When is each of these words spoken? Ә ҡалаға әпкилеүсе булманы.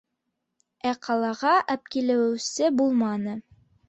Ә 0.91 0.93
ҡалаға 1.07 1.51
әпкилеүсе 1.75 2.71
булманы. 2.81 3.37